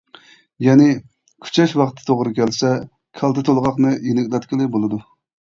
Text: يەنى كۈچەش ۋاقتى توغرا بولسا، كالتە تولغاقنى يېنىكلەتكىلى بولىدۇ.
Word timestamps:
يەنى 0.67 0.87
كۈچەش 1.47 1.75
ۋاقتى 1.81 2.07
توغرا 2.07 2.33
بولسا، 2.39 2.73
كالتە 3.21 3.45
تولغاقنى 3.51 3.95
يېنىكلەتكىلى 4.09 4.71
بولىدۇ. 4.79 5.01